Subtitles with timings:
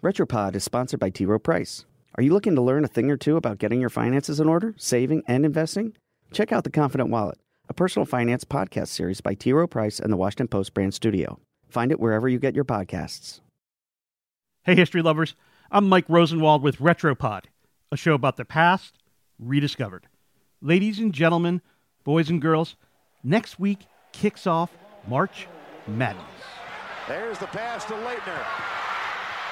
[0.00, 1.26] Retropod is sponsored by T.
[1.26, 1.84] Rowe Price.
[2.14, 4.72] Are you looking to learn a thing or two about getting your finances in order,
[4.76, 5.92] saving, and investing?
[6.32, 9.52] Check out The Confident Wallet, a personal finance podcast series by T.
[9.52, 11.40] Rowe Price and the Washington Post brand studio.
[11.68, 13.40] Find it wherever you get your podcasts.
[14.62, 15.34] Hey, history lovers.
[15.68, 17.46] I'm Mike Rosenwald with Retropod,
[17.90, 18.98] a show about the past
[19.40, 20.06] rediscovered.
[20.62, 21.60] Ladies and gentlemen,
[22.04, 22.76] boys and girls,
[23.24, 23.80] next week
[24.12, 24.70] kicks off
[25.08, 25.48] March
[25.88, 26.24] Madness.
[27.08, 28.77] There's the pass to Laettner.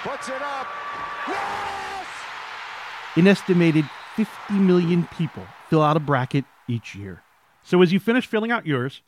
[0.06, 0.68] Puts it up.
[1.26, 2.06] Yes!
[3.16, 7.24] An estimated 50 million people fill out a bracket each year.
[7.64, 9.02] So as you finish filling out yours,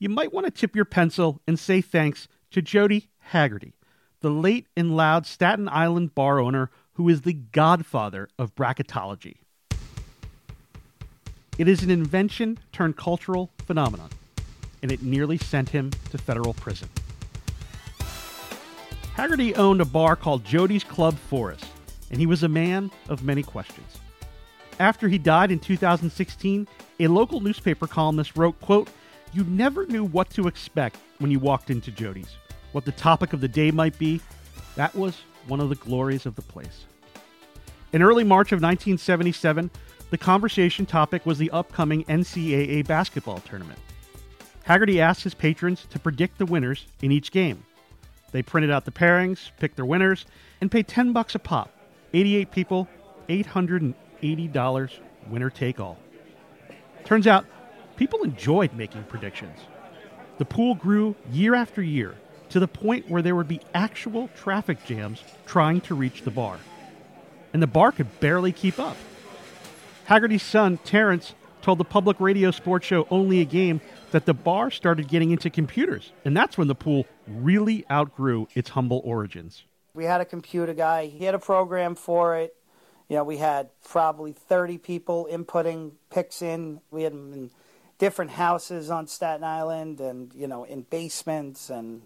[0.00, 3.74] you might want to tip your pencil and say thanks to Jody Haggerty,
[4.22, 9.36] the late and loud Staten Island bar owner who is the godfather of bracketology.
[11.58, 14.10] It is an invention turned cultural phenomenon,
[14.82, 16.88] and it nearly sent him to federal prison.
[19.20, 21.66] Haggerty owned a bar called Jody's Club Forest,
[22.10, 23.98] and he was a man of many questions.
[24.78, 26.66] After he died in 2016,
[27.00, 28.88] a local newspaper columnist wrote, quote,
[29.34, 32.34] You never knew what to expect when you walked into Jody's.
[32.72, 34.22] What the topic of the day might be,
[34.74, 36.86] that was one of the glories of the place.
[37.92, 39.70] In early March of 1977,
[40.08, 43.80] the conversation topic was the upcoming NCAA basketball tournament.
[44.62, 47.62] Haggerty asked his patrons to predict the winners in each game.
[48.32, 50.26] They printed out the pairings, picked their winners,
[50.60, 51.70] and paid 10 bucks a pop.
[52.12, 52.88] 88 people,
[53.28, 54.92] $880,
[55.28, 55.98] winner take all.
[57.04, 57.44] Turns out,
[57.96, 59.58] people enjoyed making predictions.
[60.38, 62.14] The pool grew year after year
[62.50, 66.58] to the point where there would be actual traffic jams trying to reach the bar.
[67.52, 68.96] And the bar could barely keep up.
[70.04, 74.70] Haggerty's son, Terrence, told the public radio sports show Only a Game that the bar
[74.70, 79.64] started getting into computers, and that's when the pool really outgrew its humble origins.
[79.94, 82.54] We had a computer guy, he had a program for it.
[83.08, 86.80] You know, we had probably 30 people inputting picks in.
[86.92, 87.50] We had them in
[87.98, 92.02] different houses on Staten Island and, you know, in basements and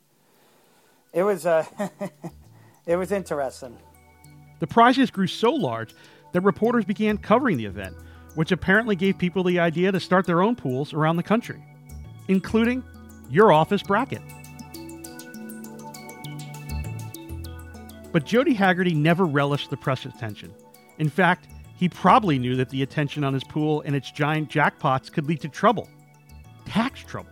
[1.15, 1.65] it was uh,
[2.87, 3.79] it was interesting.
[4.59, 5.95] The prizes grew so large
[6.33, 7.95] that reporters began covering the event,
[8.35, 11.63] which apparently gave people the idea to start their own pools around the country,
[12.29, 12.83] including
[13.31, 14.23] your office bracket.
[18.13, 20.55] But Jody Haggerty never relished the press attention.
[20.99, 25.11] In fact, he probably knew that the attention on his pool and its giant jackpots
[25.11, 25.89] could lead to trouble.
[26.65, 27.31] Tax trouble.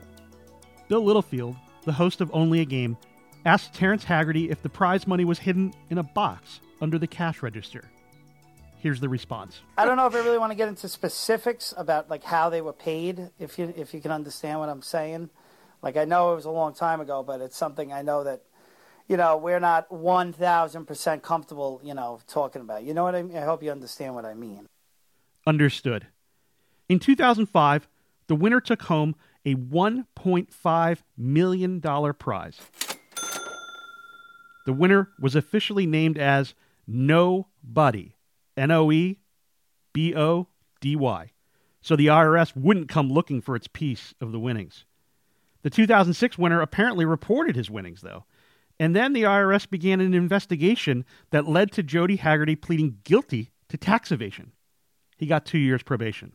[0.88, 2.96] Bill Littlefield, the host of Only a Game,
[3.44, 7.42] asked Terrence Haggerty if the prize money was hidden in a box under the cash
[7.42, 7.84] register.
[8.82, 9.60] Here's the response.
[9.78, 12.60] I don't know if I really want to get into specifics about like how they
[12.60, 15.30] were paid, if you if you can understand what I'm saying.
[15.82, 18.42] Like I know it was a long time ago, but it's something I know that
[19.06, 22.82] you know we're not one thousand percent comfortable, you know, talking about.
[22.82, 23.36] You know what I mean?
[23.36, 24.66] I hope you understand what I mean.
[25.46, 26.08] Understood.
[26.88, 27.86] In 2005,
[28.26, 29.14] the winner took home
[29.46, 32.58] a 1.5 million dollar prize.
[34.66, 36.54] The winner was officially named as
[36.84, 38.16] Nobody,
[38.56, 39.18] N O E
[39.92, 40.48] B O
[40.80, 41.32] D Y,
[41.80, 44.84] so the IRS wouldn't come looking for its piece of the winnings.
[45.62, 48.24] The 2006 winner apparently reported his winnings, though,
[48.78, 53.76] and then the IRS began an investigation that led to Jody Haggerty pleading guilty to
[53.76, 54.52] tax evasion.
[55.16, 56.32] He got two years probation.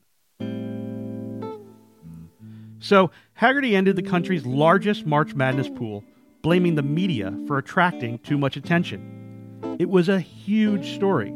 [2.80, 6.04] So, Haggerty ended the country's largest March Madness pool
[6.42, 9.76] blaming the media for attracting too much attention.
[9.80, 11.34] It was a huge story.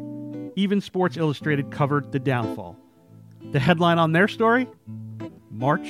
[0.56, 2.76] Even Sports Illustrated covered the downfall.
[3.52, 4.68] The headline on their story
[5.50, 5.86] March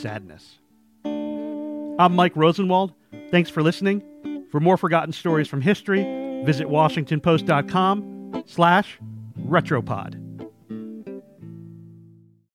[0.00, 0.58] Sadness.
[1.04, 2.92] I'm Mike Rosenwald.
[3.30, 4.02] Thanks for listening.
[4.50, 6.02] For more forgotten stories from history,
[6.44, 8.98] visit WashingtonPost.com slash
[9.40, 10.23] retropod.